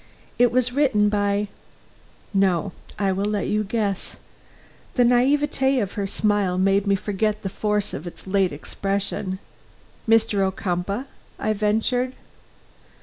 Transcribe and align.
It 0.39 0.51
was 0.51 0.73
written 0.73 1.09
by 1.09 1.47
no, 2.33 2.71
I 2.97 3.11
will 3.11 3.25
let 3.25 3.45
you 3.49 3.63
guess." 3.63 4.15
The 4.95 5.03
naïveté 5.03 5.79
of 5.79 5.91
her 5.91 6.07
smile 6.07 6.57
made 6.57 6.87
me 6.87 6.95
forget 6.95 7.43
the 7.43 7.49
force 7.49 7.93
of 7.93 8.07
its 8.07 8.25
late 8.25 8.51
expression. 8.51 9.37
"Mr. 10.09 10.39
Ocumpaugh?" 10.39 11.05
I 11.37 11.53
ventured. 11.53 12.13